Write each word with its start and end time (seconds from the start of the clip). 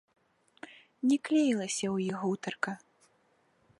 Не 1.11 1.17
клеілася 1.29 1.85
ў 1.95 2.07
іх 2.09 2.15
гутарка. 2.25 2.71